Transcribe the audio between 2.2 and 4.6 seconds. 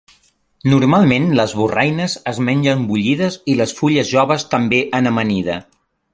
es mengen bullides i les fulles joves